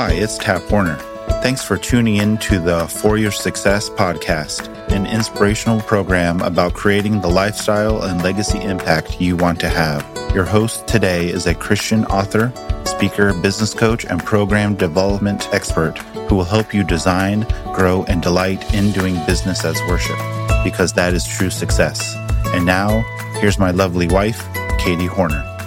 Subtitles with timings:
[0.00, 0.96] Hi, it's Tap Hornor.
[1.42, 7.20] Thanks for tuning in to the For Your Success podcast, an inspirational program about creating
[7.20, 10.02] the lifestyle and legacy impact you want to have.
[10.34, 12.50] Your host today is a Christian author,
[12.86, 18.72] speaker, business coach, and program development expert who will help you design, grow, and delight
[18.72, 20.16] in doing business as worship,
[20.64, 22.16] because that is true success.
[22.54, 23.02] And now,
[23.38, 24.48] here's my lovely wife,
[24.78, 25.59] Katie Hornor.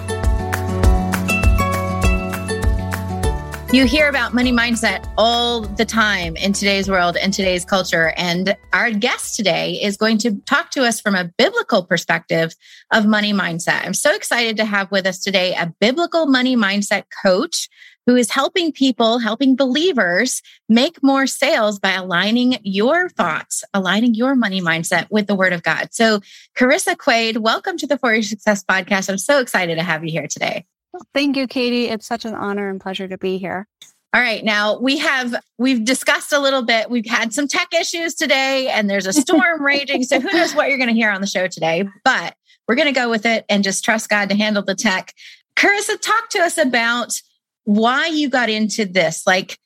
[3.74, 8.14] You hear about money mindset all the time in today's world and today's culture.
[8.16, 12.54] And our guest today is going to talk to us from a biblical perspective
[12.92, 13.84] of money mindset.
[13.84, 17.68] I'm so excited to have with us today a biblical money mindset coach
[18.06, 24.36] who is helping people, helping believers make more sales by aligning your thoughts, aligning your
[24.36, 25.88] money mindset with the word of God.
[25.90, 26.20] So,
[26.56, 29.08] Carissa Quaid, welcome to the For Your Success podcast.
[29.10, 30.64] I'm so excited to have you here today.
[31.12, 31.88] Thank you, Katie.
[31.88, 33.66] It's such an honor and pleasure to be here.
[34.14, 34.44] All right.
[34.44, 36.88] Now we have, we've discussed a little bit.
[36.88, 40.04] We've had some tech issues today and there's a storm raging.
[40.04, 42.36] So who knows what you're going to hear on the show today, but
[42.68, 45.12] we're going to go with it and just trust God to handle the tech.
[45.56, 47.20] Carissa, talk to us about
[47.64, 49.26] why you got into this.
[49.26, 49.58] Like,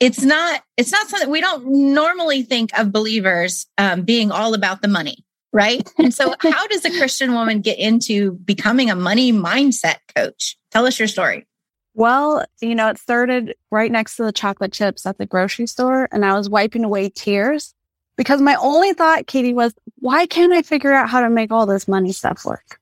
[0.00, 4.82] it's not, it's not something we don't normally think of believers um, being all about
[4.82, 5.88] the money right?
[5.98, 10.56] And so, how does a Christian woman get into becoming a money mindset coach?
[10.70, 11.46] Tell us your story.
[11.94, 16.08] Well, you know, it started right next to the chocolate chips at the grocery store,
[16.12, 17.74] and I was wiping away tears
[18.16, 21.66] because my only thought, Katie, was, why can't I figure out how to make all
[21.66, 22.78] this money stuff work?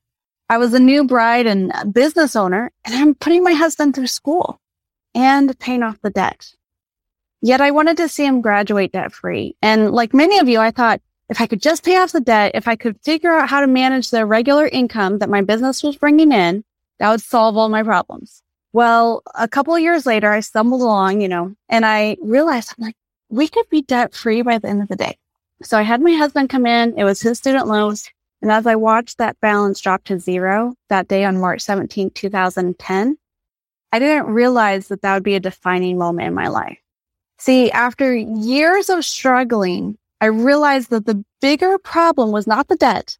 [0.49, 4.59] I was a new bride and business owner, and I'm putting my husband through school
[5.15, 6.53] and paying off the debt.
[7.41, 9.55] Yet I wanted to see him graduate debt free.
[9.61, 12.51] And like many of you, I thought, if I could just pay off the debt,
[12.55, 15.95] if I could figure out how to manage the regular income that my business was
[15.95, 16.63] bringing in,
[16.99, 18.41] that would solve all my problems.
[18.71, 22.85] Well, a couple of years later, I stumbled along, you know, and I realized I'm
[22.85, 22.95] like,
[23.29, 25.17] we could be debt free by the end of the day.
[25.63, 26.97] So I had my husband come in.
[26.97, 28.09] It was his student loans.
[28.41, 33.17] And as I watched that balance drop to zero that day on March 17, 2010,
[33.91, 36.77] I didn't realize that that would be a defining moment in my life.
[37.37, 43.17] See, after years of struggling I realized that the bigger problem was not the debt,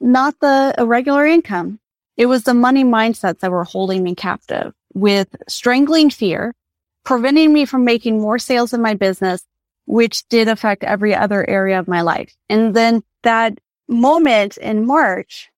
[0.00, 1.78] not the irregular income.
[2.16, 6.54] It was the money mindsets that were holding me captive with strangling fear,
[7.04, 9.44] preventing me from making more sales in my business,
[9.86, 12.34] which did affect every other area of my life.
[12.48, 13.58] And then that
[13.88, 15.50] moment in March,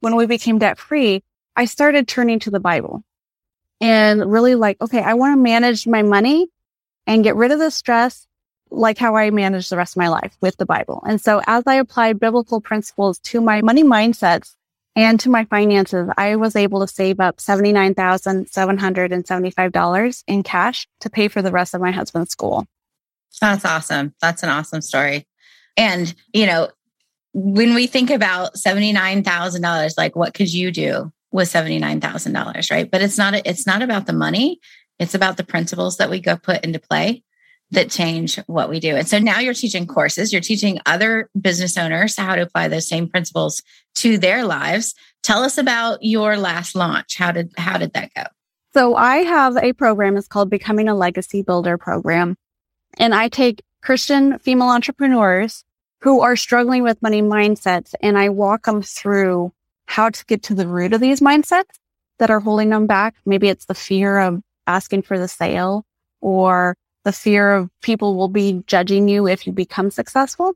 [0.00, 1.22] when we became debt free,
[1.56, 3.04] I started turning to the Bible
[3.80, 6.48] and really like, okay, I want to manage my money
[7.06, 8.26] and get rid of the stress
[8.70, 11.02] like how I manage the rest of my life with the Bible.
[11.06, 14.54] And so as I applied biblical principles to my money mindsets
[14.96, 21.28] and to my finances, I was able to save up $79,775 in cash to pay
[21.28, 22.66] for the rest of my husband's school.
[23.40, 24.14] That's awesome.
[24.20, 25.26] That's an awesome story.
[25.76, 26.68] And, you know,
[27.32, 32.88] when we think about $79,000, like what could you do with $79,000, right?
[32.88, 34.60] But it's not it's not about the money.
[35.00, 37.24] It's about the principles that we go put into play
[37.74, 38.96] that change what we do.
[38.96, 42.88] And so now you're teaching courses, you're teaching other business owners how to apply those
[42.88, 43.62] same principles
[43.96, 44.94] to their lives.
[45.22, 47.16] Tell us about your last launch.
[47.16, 48.24] How did how did that go?
[48.72, 52.36] So I have a program it's called Becoming a Legacy Builder program.
[52.98, 55.64] And I take Christian female entrepreneurs
[56.00, 59.52] who are struggling with money mindsets and I walk them through
[59.86, 61.78] how to get to the root of these mindsets
[62.18, 63.14] that are holding them back.
[63.24, 65.84] Maybe it's the fear of asking for the sale
[66.20, 70.54] or the fear of people will be judging you if you become successful.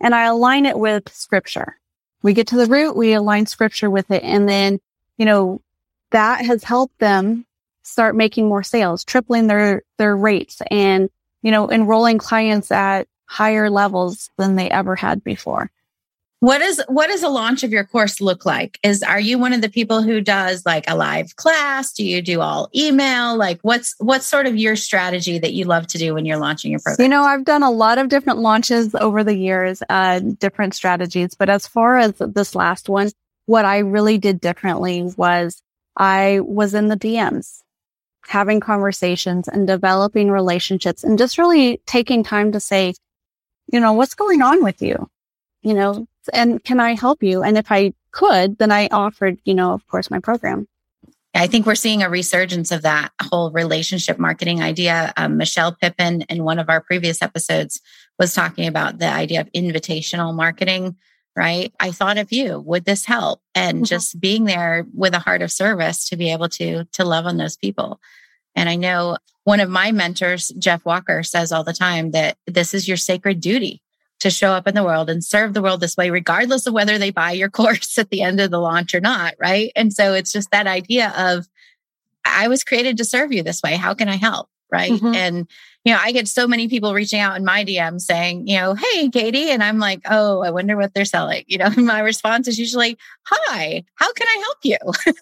[0.00, 1.78] And I align it with scripture.
[2.22, 4.22] We get to the root, we align scripture with it.
[4.22, 4.80] And then,
[5.16, 5.60] you know,
[6.10, 7.46] that has helped them
[7.82, 11.08] start making more sales, tripling their, their rates and,
[11.42, 15.70] you know, enrolling clients at higher levels than they ever had before.
[16.40, 18.78] What is what does a launch of your course look like?
[18.82, 21.92] Is are you one of the people who does like a live class?
[21.92, 23.36] Do you do all email?
[23.36, 26.70] Like what's what's sort of your strategy that you love to do when you're launching
[26.70, 27.04] your program?
[27.04, 31.34] You know, I've done a lot of different launches over the years, uh, different strategies.
[31.34, 33.10] But as far as this last one,
[33.44, 35.62] what I really did differently was
[35.98, 37.60] I was in the DMs
[38.26, 42.94] having conversations and developing relationships and just really taking time to say,
[43.70, 45.06] you know, what's going on with you?
[45.62, 47.42] You know, and can I help you?
[47.42, 50.66] And if I could, then I offered, you know, of course, my program.
[51.34, 55.12] I think we're seeing a resurgence of that whole relationship marketing idea.
[55.16, 57.80] Um, Michelle Pippin, in one of our previous episodes,
[58.18, 60.96] was talking about the idea of invitational marketing,
[61.36, 61.72] right?
[61.78, 62.58] I thought of you.
[62.60, 63.40] Would this help?
[63.54, 63.84] And mm-hmm.
[63.84, 67.36] just being there with a heart of service to be able to to love on
[67.36, 68.00] those people.
[68.56, 72.74] And I know one of my mentors, Jeff Walker, says all the time that this
[72.74, 73.82] is your sacred duty
[74.20, 76.98] to show up in the world and serve the world this way, regardless of whether
[76.98, 79.34] they buy your course at the end of the launch or not.
[79.38, 79.72] Right.
[79.74, 81.48] And so it's just that idea of,
[82.24, 83.76] I was created to serve you this way.
[83.76, 84.48] How can I help?
[84.70, 84.92] Right.
[84.92, 85.14] Mm-hmm.
[85.14, 85.50] And,
[85.84, 88.74] you know, I get so many people reaching out in my DM saying, you know,
[88.74, 89.50] hey, Katie.
[89.50, 91.44] And I'm like, oh, I wonder what they're selling.
[91.48, 95.14] You know, my response is usually, hi, how can I help you?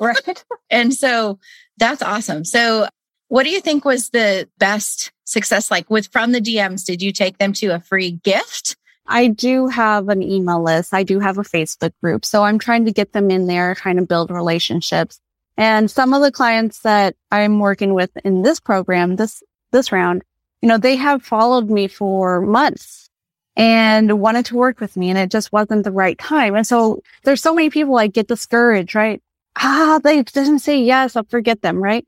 [0.00, 0.44] right.
[0.70, 1.38] And so
[1.76, 2.44] that's awesome.
[2.44, 2.88] So,
[3.28, 6.84] what do you think was the best success like with from the DMs?
[6.84, 8.76] Did you take them to a free gift?
[9.06, 10.94] I do have an email list.
[10.94, 12.24] I do have a Facebook group.
[12.24, 15.20] So I'm trying to get them in there, trying to build relationships.
[15.56, 19.42] And some of the clients that I'm working with in this program, this,
[19.72, 20.22] this round,
[20.62, 23.10] you know, they have followed me for months
[23.56, 26.56] and wanted to work with me and it just wasn't the right time.
[26.56, 29.22] And so there's so many people like get discouraged, right?
[29.56, 31.14] Ah, they didn't say yes.
[31.14, 32.06] I'll forget them, right?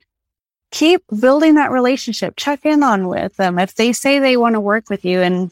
[0.71, 2.35] Keep building that relationship.
[2.37, 3.59] Check in on with them.
[3.59, 5.51] If they say they want to work with you and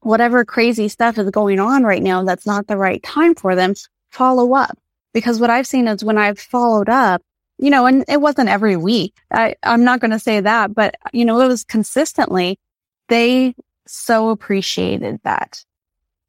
[0.00, 3.74] whatever crazy stuff is going on right now, that's not the right time for them,
[4.10, 4.78] follow up.
[5.12, 7.22] Because what I've seen is when I've followed up,
[7.58, 9.14] you know, and it wasn't every week.
[9.32, 12.58] I, I'm not going to say that, but you know, it was consistently.
[13.08, 13.54] They
[13.86, 15.64] so appreciated that.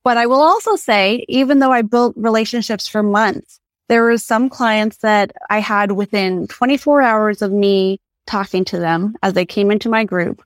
[0.04, 3.61] But I will also say, even though I built relationships for months,
[3.92, 9.18] there were some clients that I had within 24 hours of me talking to them
[9.22, 10.42] as they came into my group,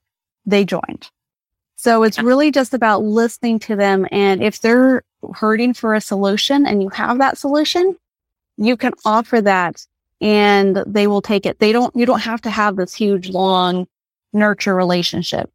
[0.47, 1.12] they joined.
[1.75, 4.07] So it's really just about listening to them.
[4.12, 5.03] And if they're
[5.36, 7.95] hurting for a solution and you have that solution,
[8.57, 9.86] you can offer that
[10.19, 11.59] and they will take it.
[11.59, 13.86] They don't, you don't have to have this huge, long
[14.33, 15.51] nurture relationship.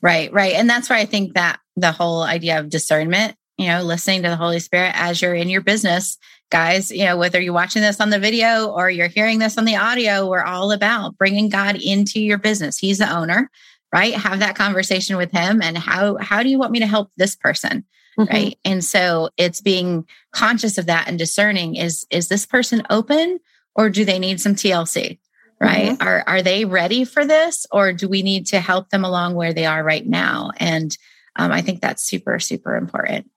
[0.00, 0.54] Right, right.
[0.54, 4.28] And that's why I think that the whole idea of discernment, you know, listening to
[4.28, 6.18] the Holy Spirit as you're in your business
[6.54, 9.64] guys, you know, whether you're watching this on the video or you're hearing this on
[9.64, 12.78] the audio, we're all about bringing God into your business.
[12.78, 13.50] He's the owner,
[13.92, 14.14] right?
[14.14, 17.34] Have that conversation with him and how how do you want me to help this
[17.34, 17.84] person?
[18.16, 18.32] Mm-hmm.
[18.32, 18.58] Right?
[18.64, 23.40] And so it's being conscious of that and discerning is is this person open
[23.74, 25.18] or do they need some TLC?
[25.60, 25.98] Right?
[25.98, 26.06] Mm-hmm.
[26.06, 29.52] Are are they ready for this or do we need to help them along where
[29.52, 30.52] they are right now?
[30.58, 30.96] And
[31.36, 33.30] um, I think that's super, super important.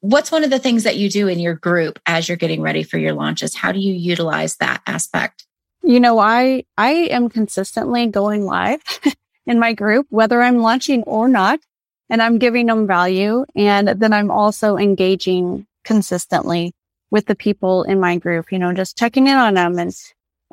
[0.00, 2.82] What's one of the things that you do in your group as you're getting ready
[2.82, 3.54] for your launches?
[3.54, 5.46] How do you utilize that aspect?
[5.86, 8.80] You know i i am consistently going live
[9.46, 11.60] in my group whether i'm launching or not
[12.08, 16.72] and i'm giving them value and then i'm also engaging consistently
[17.10, 19.94] with the people in my group you know just checking in on them and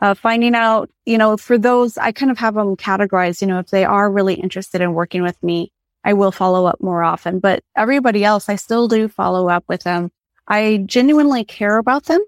[0.01, 3.59] uh, finding out you know for those i kind of have them categorized you know
[3.59, 5.71] if they are really interested in working with me
[6.03, 9.83] I will follow up more often, but everybody else, I still do follow up with
[9.83, 10.11] them.
[10.47, 12.21] I genuinely care about them.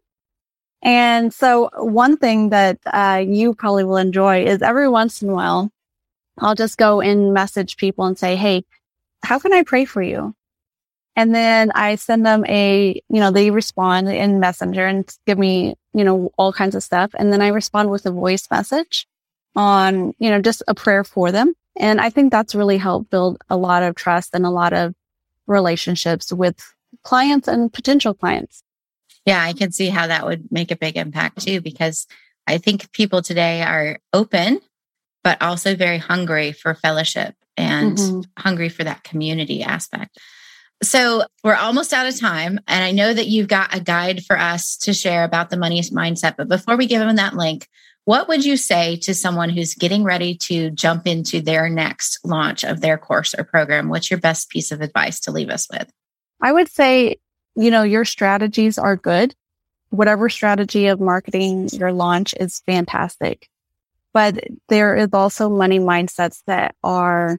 [0.84, 5.34] And so one thing that uh, you probably will enjoy is every once in a
[5.34, 5.72] while,
[6.40, 8.66] I'll just go and message people and say, Hey,
[9.24, 10.36] how can I pray for you?
[11.16, 15.76] And then I send them a, you know, they respond in messenger and give me,
[15.94, 17.12] you know, all kinds of stuff.
[17.18, 19.08] And then I respond with a voice message
[19.56, 21.54] on, you know, just a prayer for them.
[21.76, 24.94] And I think that's really helped build a lot of trust and a lot of
[25.48, 26.62] relationships with
[27.04, 28.64] clients and potential clients.
[29.26, 32.08] Yeah, I can see how that would make a big impact too, because
[32.46, 34.60] I think people today are open,
[35.24, 38.22] but also very hungry for fellowship and mm-hmm.
[38.38, 40.18] hungry for that community aspect.
[40.82, 42.60] So we're almost out of time.
[42.68, 45.80] And I know that you've got a guide for us to share about the money
[45.80, 46.36] mindset.
[46.36, 47.70] But before we give them that link,
[48.06, 52.64] what would you say to someone who's getting ready to jump into their next launch
[52.64, 53.90] of their course or program?
[53.90, 55.90] What's your best piece of advice to leave us with?
[56.42, 57.18] I would say,
[57.56, 59.34] you know, your strategies are good.
[59.90, 63.48] Whatever strategy of marketing your launch is fantastic.
[64.12, 67.38] But there is also money mindsets that are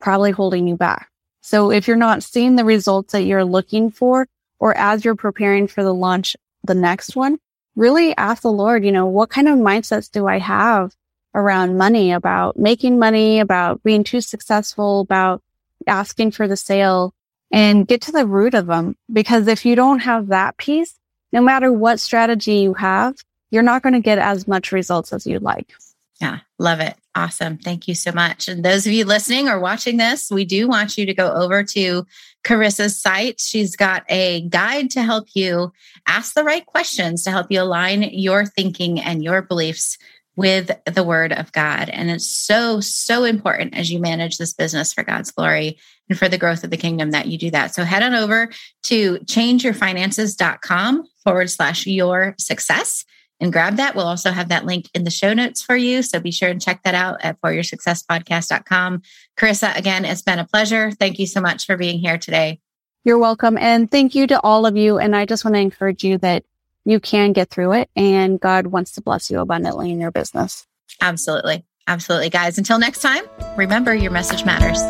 [0.00, 1.08] probably holding you back.
[1.40, 4.28] So if you're not seeing the results that you're looking for,
[4.60, 7.38] or as you're preparing for the launch, the next one,
[7.76, 10.94] really ask the Lord, you know, what kind of mindsets do I have
[11.34, 15.42] around money, about making money, about being too successful, about
[15.86, 17.14] asking for the sale
[17.50, 18.96] and get to the root of them.
[19.12, 20.98] Because if you don't have that piece,
[21.32, 23.14] no matter what strategy you have,
[23.50, 25.72] you're not going to get as much results as you'd like.
[26.20, 26.94] Yeah, love it.
[27.14, 27.58] Awesome.
[27.58, 28.48] Thank you so much.
[28.48, 31.64] And those of you listening or watching this, we do want you to go over
[31.64, 32.06] to
[32.44, 33.40] Carissa's site.
[33.40, 35.72] She's got a guide to help you
[36.06, 39.98] ask the right questions to help you align your thinking and your beliefs
[40.34, 41.90] with the word of God.
[41.90, 46.28] And it's so, so important as you manage this business for God's glory and for
[46.28, 47.74] the growth of the kingdom that you do that.
[47.74, 48.50] So head on over
[48.84, 53.04] to changeyourfinances.com forward slash your success
[53.40, 53.94] and grab that.
[53.94, 56.02] We'll also have that link in the show notes for you.
[56.02, 59.02] So be sure and check that out at foryoursuccesspodcast.com.
[59.36, 60.90] Carissa, again, it's been a pleasure.
[60.90, 62.60] Thank you so much for being here today.
[63.04, 63.58] You're welcome.
[63.58, 64.98] And thank you to all of you.
[64.98, 66.44] And I just want to encourage you that
[66.84, 70.66] you can get through it and God wants to bless you abundantly in your business.
[71.00, 71.64] Absolutely.
[71.88, 72.30] Absolutely.
[72.30, 73.24] Guys, until next time,
[73.56, 74.80] remember your message matters.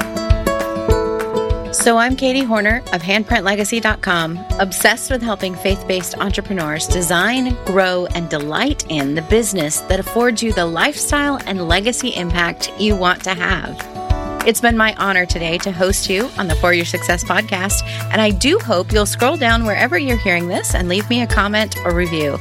[1.75, 8.29] So I'm Katie Hornor of handprintlegacy.com, obsessed with helping faith based entrepreneurs design, grow, and
[8.29, 13.33] delight in the business that affords you the lifestyle and legacy impact you want to
[13.33, 14.02] have.
[14.45, 18.21] It's been my honor today to host you on the For Your Success podcast, and
[18.21, 21.77] I do hope you'll scroll down wherever you're hearing this and leave me a comment
[21.85, 22.37] or review.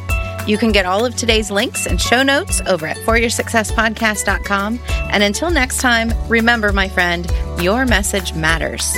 [0.47, 4.79] You can get all of today's links and show notes over at foryoursuccesspodcast.com.
[5.11, 8.97] And until next time, remember, my friend, your message matters.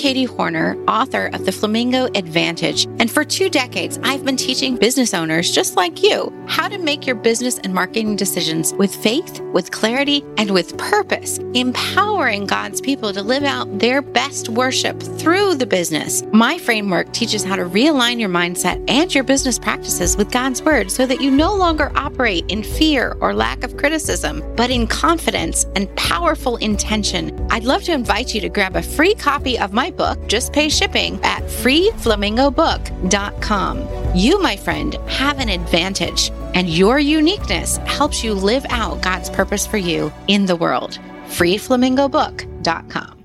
[0.00, 2.86] Katie Hornor, author of The Flamingo Advantage.
[2.98, 7.06] And for two decades, I've been teaching business owners just like you how to make
[7.06, 13.12] your business and marketing decisions with faith, with clarity, and with purpose, empowering God's people
[13.12, 16.22] to live out their best worship through the business.
[16.32, 20.90] My framework teaches how to realign your mindset and your business practices with God's word
[20.90, 25.66] so that you no longer operate in fear or lack of criticism, but in confidence
[25.76, 27.36] and powerful intention.
[27.50, 30.68] I'd love to invite you to grab a free copy of my book, Just Pay
[30.68, 34.16] Shipping, at freeflamingobook.com.
[34.16, 39.66] You, my friend, have an advantage, and your uniqueness helps you live out God's purpose
[39.66, 40.98] for you in the world.
[41.28, 43.19] freeflamingobook.com.